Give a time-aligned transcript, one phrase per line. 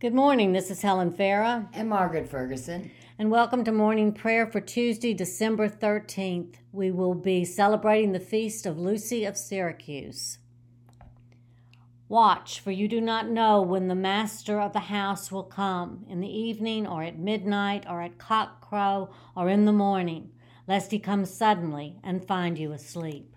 [0.00, 0.52] Good morning.
[0.52, 2.90] This is Helen Farah, and Margaret Ferguson.
[3.18, 6.54] and welcome to morning prayer for Tuesday, December 13th.
[6.72, 10.38] We will be celebrating the feast of Lucy of Syracuse.
[12.08, 16.20] Watch, for you do not know when the master of the house will come, in
[16.20, 20.30] the evening, or at midnight, or at cockcrow, or in the morning,
[20.66, 23.36] lest he come suddenly and find you asleep.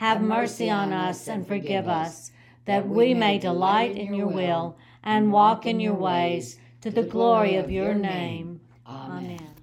[0.00, 2.30] have mercy on us and forgive us,
[2.64, 7.54] that we may delight in your will and walk in your ways to the glory
[7.56, 8.62] of your name.
[8.86, 9.56] Amen.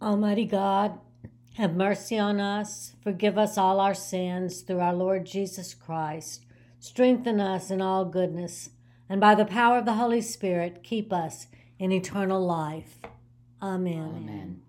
[0.00, 0.98] Almighty God,
[1.58, 6.46] have mercy on us, forgive us all our sins through our Lord Jesus Christ.
[6.80, 8.70] Strengthen us in all goodness,
[9.10, 11.48] and by the power of the Holy Spirit, keep us
[11.78, 12.96] in eternal life.
[13.60, 14.14] Amen.
[14.16, 14.62] Amen.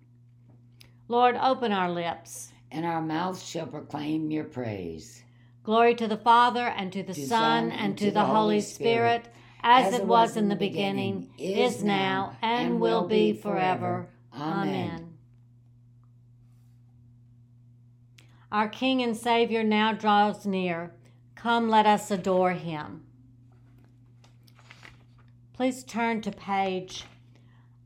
[1.08, 2.53] Lord, open our lips.
[2.74, 5.24] And our mouths shall proclaim your praise.
[5.64, 9.28] Glory to the Father, and to the Son, and to the Holy Spirit,
[9.62, 14.10] as it was in the beginning, is now, and will be forever.
[14.34, 15.14] Amen.
[18.52, 20.94] Our King and Savior now draws near.
[21.36, 23.04] Come, let us adore him.
[25.54, 27.04] Please turn to page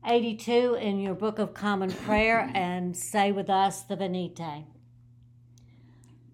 [0.06, 4.64] 82 in your Book of Common Prayer and say with us the Venite.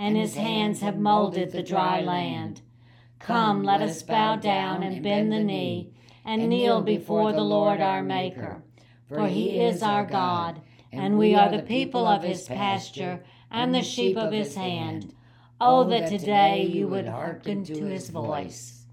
[0.00, 2.62] and his hands have molded the dry land.
[3.18, 5.92] Come, let us bow down and bend the knee,
[6.24, 8.62] and kneel before the Lord our Maker.
[9.06, 13.82] For he is our God, and we are the people of his pasture, and the
[13.82, 15.14] sheep of his hand.
[15.60, 18.86] Oh, that today you would hearken to his voice.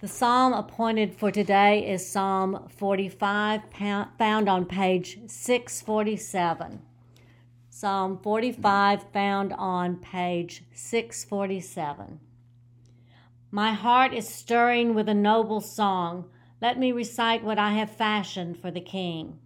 [0.00, 3.62] The psalm appointed for today is Psalm 45,
[4.18, 6.82] found on page 647.
[7.82, 12.20] Psalm 45, found on page 647.
[13.50, 16.30] My heart is stirring with a noble song.
[16.60, 19.40] Let me recite what I have fashioned for the king.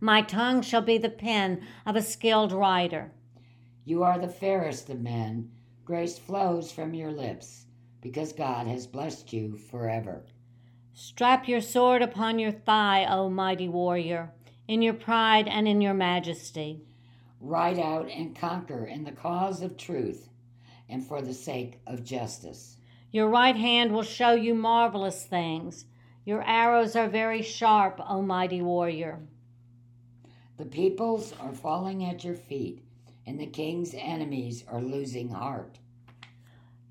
[0.00, 3.12] My tongue shall be the pen of a skilled writer.
[3.84, 5.52] You are the fairest of men.
[5.84, 7.66] Grace flows from your lips,
[8.00, 10.24] because God has blessed you forever.
[10.92, 14.32] Strap your sword upon your thigh, O mighty warrior,
[14.66, 16.80] in your pride and in your majesty.
[17.40, 20.28] Ride out and conquer in the cause of truth
[20.88, 22.76] and for the sake of justice.
[23.10, 25.84] Your right hand will show you marvelous things.
[26.24, 29.20] Your arrows are very sharp, O mighty warrior.
[30.56, 32.82] The peoples are falling at your feet,
[33.26, 35.78] and the king's enemies are losing heart.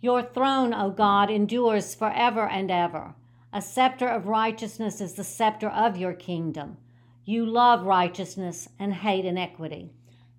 [0.01, 3.15] Your throne, O God, endures forever and ever.
[3.51, 6.77] A scepter of righteousness is the scepter of your kingdom.
[7.25, 9.91] You love righteousness and hate iniquity.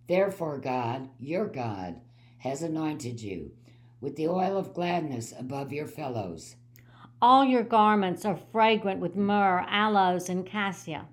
[0.06, 2.00] Therefore, God, your God,
[2.38, 3.52] has anointed you
[4.02, 6.56] with the oil of gladness above your fellows.
[7.22, 11.06] All your garments are fragrant with myrrh, aloes, and cassia,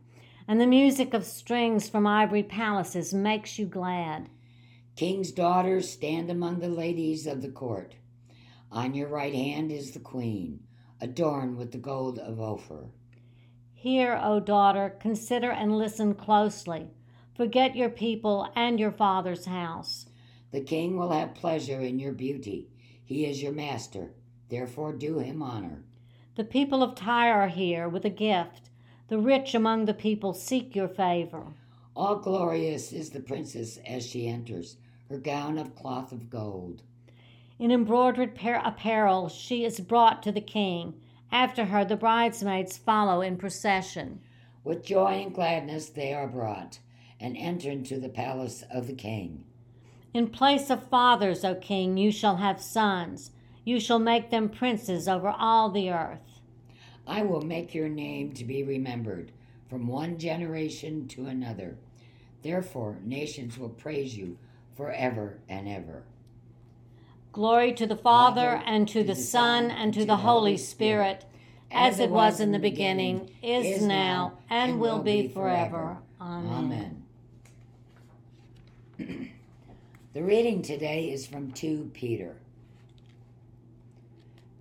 [0.46, 4.28] and the music of strings from ivory palaces makes you glad.
[4.98, 7.96] King's daughters stand among the ladies of the court.
[8.74, 10.60] On your right hand is the queen,
[11.00, 12.90] adorned with the gold of Ophir.
[13.82, 16.92] Hear, O daughter, consider and listen closely.
[17.34, 20.06] Forget your people and your father's house.
[20.52, 22.70] The king will have pleasure in your beauty.
[23.04, 24.12] He is your master.
[24.50, 25.84] Therefore, do him honor.
[26.36, 28.70] The people of Tyre are here with a gift.
[29.08, 31.48] The rich among the people seek your favor.
[31.96, 34.78] All glorious is the princess as she enters,
[35.10, 36.84] her gown of cloth of gold.
[37.58, 41.02] In embroidered apparel, she is brought to the king.
[41.32, 44.20] After her, the bridesmaids follow in procession.
[44.64, 46.80] With joy and gladness they are brought,
[47.20, 49.46] and enter into the palace of the king.
[50.14, 53.32] In place of fathers, O king, you shall have sons.
[53.64, 56.42] You shall make them princes over all the earth.
[57.08, 59.32] I will make your name to be remembered
[59.70, 61.78] from one generation to another.
[62.42, 64.38] Therefore, nations will praise you
[64.76, 66.04] forever and ever.
[67.32, 71.24] Glory to the Father, and to the Son, and to the Holy Spirit,
[71.72, 75.98] as it was in the beginning, is now, and will be forever.
[76.20, 77.04] Amen.
[79.00, 79.32] Amen.
[80.14, 82.36] the reading today is from 2 Peter.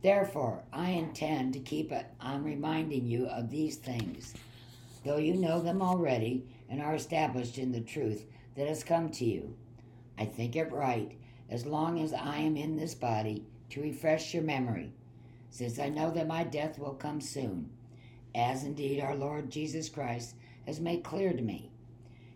[0.03, 4.33] Therefore, I intend to keep it on reminding you of these things,
[5.05, 8.25] though you know them already and are established in the truth
[8.57, 9.57] that has come to you.
[10.17, 11.13] I think it right,
[11.51, 14.93] as long as I am in this body, to refresh your memory,
[15.51, 17.71] since I know that my death will come soon,
[18.35, 20.35] as indeed our Lord Jesus Christ
[20.67, 21.71] has made clear to me.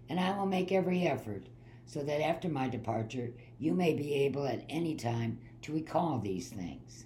[0.08, 1.46] And I will make every effort
[1.87, 6.49] so that after my departure you may be able at any time to recall these
[6.49, 7.05] things.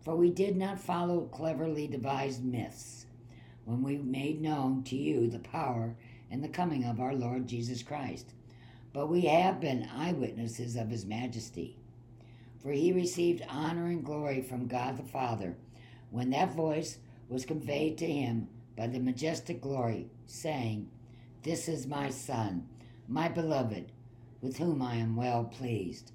[0.00, 3.06] For we did not follow cleverly devised myths
[3.64, 5.94] when we made known to you the power
[6.30, 8.32] and the coming of our Lord Jesus Christ,
[8.94, 11.76] but we have been eyewitnesses of his majesty.
[12.62, 15.56] For he received honor and glory from God the Father
[16.10, 16.98] when that voice
[17.28, 20.88] was conveyed to him by the majestic glory, saying,
[21.42, 22.68] This is my Son,
[23.08, 23.90] my beloved,
[24.40, 26.12] with whom I am well pleased.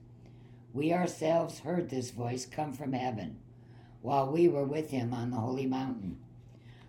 [0.73, 3.39] We ourselves heard this voice come from heaven
[4.01, 6.17] while we were with him on the holy mountain.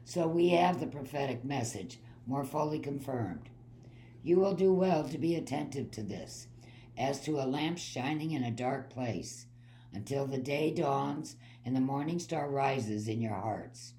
[0.04, 3.48] So we have the prophetic message more fully confirmed.
[4.22, 6.46] You will do well to be attentive to this,
[6.96, 9.46] as to a lamp shining in a dark place,
[9.93, 13.94] until the day dawns and the morning star rises in your hearts.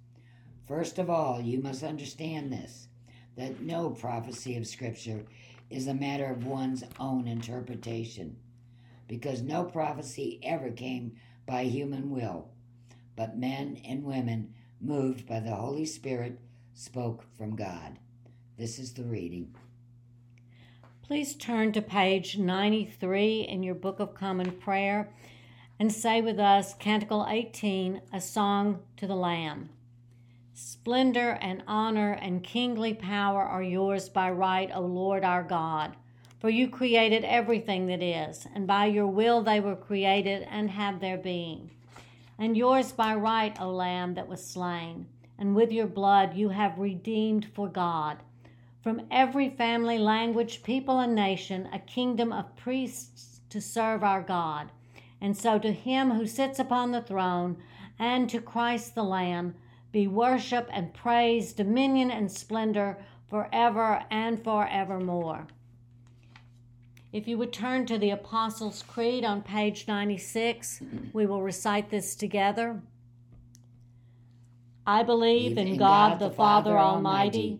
[0.68, 2.88] First of all, you must understand this
[3.36, 5.26] that no prophecy of Scripture
[5.70, 8.38] is a matter of one's own interpretation,
[9.08, 11.16] because no prophecy ever came
[11.46, 12.52] by human will
[13.16, 16.40] but men and women moved by the Holy Spirit
[16.74, 18.00] spoke from God.
[18.58, 19.54] This is the reading.
[21.12, 25.10] Please turn to page 93 in your Book of Common Prayer
[25.78, 29.68] and say with us Canticle 18, a song to the Lamb.
[30.54, 35.98] Splendor and honor and kingly power are yours by right, O Lord our God.
[36.40, 41.02] For you created everything that is, and by your will they were created and have
[41.02, 41.72] their being
[42.40, 46.80] and yours by right, O Lamb that was slain, and with your blood you have
[46.80, 48.20] redeemed for God.
[48.82, 54.72] From every family, language, people, and nation, a kingdom of priests to serve our God.
[55.20, 57.58] And so to him who sits upon the throne,
[58.00, 59.54] and to Christ the Lamb,
[59.92, 62.98] be worship and praise, dominion and splendor
[63.30, 65.46] forever and forevermore.
[67.14, 70.82] If you would turn to the Apostles' Creed on page 96,
[71.14, 72.82] we will recite this together.
[74.88, 77.60] I believe in God the Father Almighty,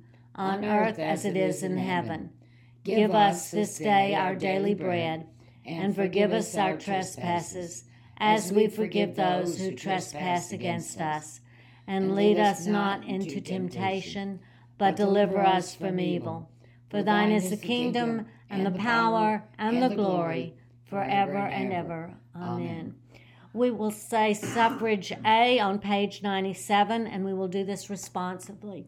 [0.41, 2.31] on earth as it is in heaven.
[2.83, 5.27] Give us this day our daily bread,
[5.63, 7.83] and forgive us our trespasses,
[8.17, 11.41] as we forgive those who trespass against us.
[11.85, 14.39] And lead us not into temptation,
[14.79, 16.49] but deliver us from evil.
[16.89, 20.55] For thine is the kingdom, and the power and the glory
[20.85, 22.15] forever and ever.
[22.35, 22.95] Amen.
[23.53, 28.87] We will say suffrage A on page 97, and we will do this responsibly.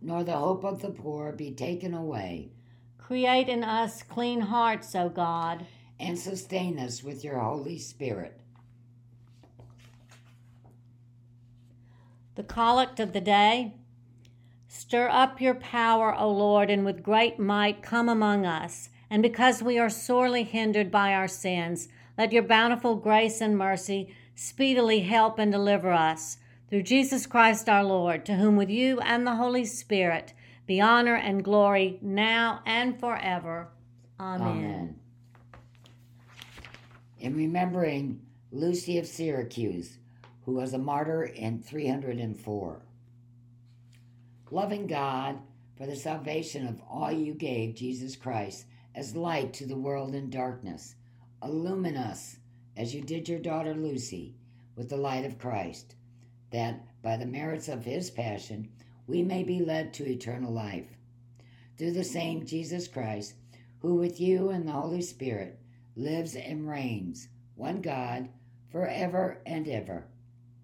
[0.00, 2.50] Nor the hope of the poor be taken away,
[3.10, 5.66] Create in us clean hearts, O God,
[5.98, 8.38] and sustain us with your Holy Spirit.
[12.36, 13.74] The collect of the day.
[14.68, 18.90] Stir up your power, O Lord, and with great might come among us.
[19.10, 24.14] And because we are sorely hindered by our sins, let your bountiful grace and mercy
[24.36, 26.36] speedily help and deliver us.
[26.70, 30.34] Through Jesus Christ our Lord, to whom with you and the Holy Spirit
[30.66, 33.66] be honor and glory now and forever.
[34.20, 34.46] Amen.
[34.46, 34.98] Amen.
[37.18, 38.20] In remembering
[38.52, 39.98] Lucy of Syracuse,
[40.44, 42.82] who was a martyr in 304.
[44.52, 45.38] Loving God,
[45.76, 50.30] for the salvation of all you gave Jesus Christ as light to the world in
[50.30, 50.94] darkness,
[51.42, 52.36] illumine us
[52.76, 54.36] as you did your daughter Lucy
[54.76, 55.96] with the light of Christ,
[56.50, 58.68] that by the merits of his passion
[59.06, 60.86] we may be led to eternal life.
[61.76, 63.34] Through the same Jesus Christ,
[63.80, 65.58] who with you and the Holy Spirit
[65.96, 68.28] lives and reigns, one God,
[68.70, 70.04] forever and ever.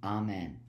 [0.02, 0.60] Amen.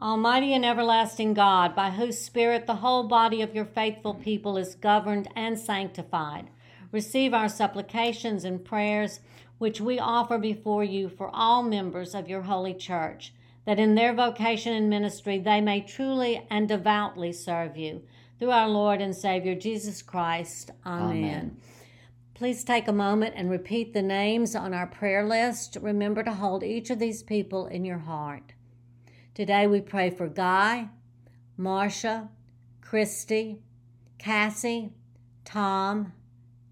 [0.00, 4.74] Almighty and everlasting God, by whose Spirit the whole body of your faithful people is
[4.74, 6.50] governed and sanctified,
[6.90, 9.20] receive our supplications and prayers,
[9.58, 13.32] which we offer before you for all members of your holy church,
[13.64, 18.02] that in their vocation and ministry they may truly and devoutly serve you.
[18.38, 20.70] Through our Lord and Savior Jesus Christ.
[20.84, 21.16] Amen.
[21.16, 21.56] Amen.
[22.34, 25.76] Please take a moment and repeat the names on our prayer list.
[25.80, 28.52] Remember to hold each of these people in your heart.
[29.32, 30.88] Today we pray for Guy,
[31.56, 32.30] Marcia,
[32.80, 33.60] Christy,
[34.18, 34.92] Cassie,
[35.44, 36.12] Tom,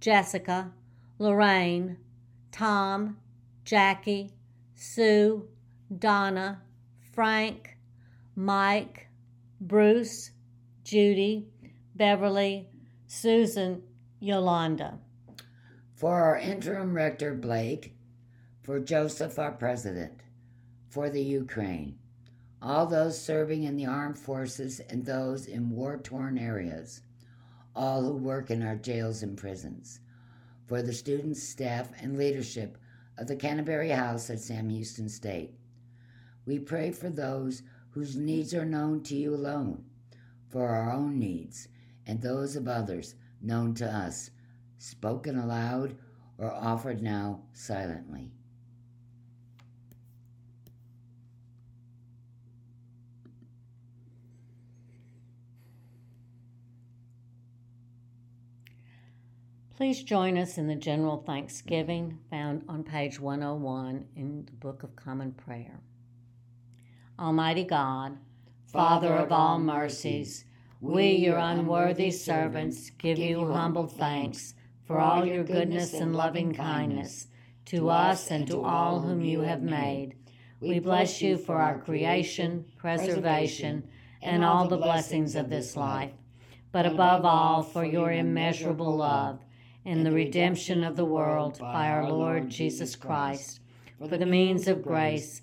[0.01, 0.73] Jessica,
[1.21, 1.99] Lorraine,
[2.51, 3.19] Tom,
[3.65, 4.33] Jackie,
[4.75, 5.47] Sue,
[5.97, 6.63] Donna,
[7.13, 7.77] Frank,
[8.37, 9.09] Mike,
[9.61, 10.31] Bruce,
[10.85, 11.49] Judy,
[11.95, 12.69] Beverly,
[13.07, 13.83] Susan,
[14.21, 14.99] Yolanda.
[15.95, 17.95] For our interim rector Blake,
[18.63, 20.21] for Joseph, our president,
[20.89, 21.99] for the Ukraine,
[22.63, 27.03] all those serving in the armed forces and those in war torn areas,
[27.75, 30.01] all who work in our jails and prisons,
[30.67, 32.79] for the students, staff, and leadership
[33.19, 35.53] of the Canterbury House at Sam Houston State.
[36.51, 39.85] We pray for those whose needs are known to you alone,
[40.49, 41.69] for our own needs
[42.09, 44.33] and those of others known to us,
[44.77, 45.97] spoken aloud
[46.39, 48.33] or offered now silently.
[59.77, 64.97] Please join us in the general thanksgiving found on page 101 in the Book of
[64.97, 65.81] Common Prayer.
[67.21, 68.17] Almighty God,
[68.73, 70.47] Father of all mercies,
[70.81, 74.55] we, your unworthy servants, give you humble thanks
[74.87, 77.27] for all your goodness and loving kindness
[77.67, 80.15] to us and to all whom you have made.
[80.61, 83.87] We bless you for our creation, preservation,
[84.23, 86.13] and all the blessings of this life,
[86.73, 89.41] but above all for your immeasurable love
[89.85, 93.61] in the redemption of the world by our Lord Jesus Christ,
[93.99, 95.43] for the means of grace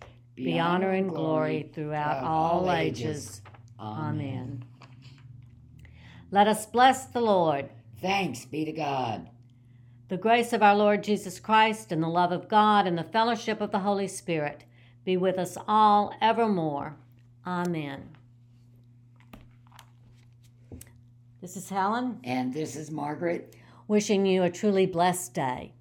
[0.43, 3.41] be honor and glory throughout all ages.
[3.79, 4.63] Amen.
[6.31, 7.69] Let us bless the Lord.
[8.01, 9.29] Thanks be to God.
[10.07, 13.61] The grace of our Lord Jesus Christ and the love of God and the fellowship
[13.61, 14.65] of the Holy Spirit
[15.05, 16.97] be with us all evermore.
[17.45, 18.09] Amen.
[21.41, 23.55] This is Helen And this is Margaret.
[23.87, 25.73] wishing you a truly blessed day.